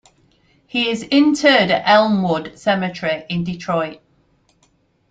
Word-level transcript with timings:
He 0.65 0.89
is 0.89 1.03
interred 1.03 1.69
at 1.69 1.87
Elmwood 1.87 2.57
Cemetery, 2.57 3.23
in 3.29 3.43
Detroit. 3.43 4.01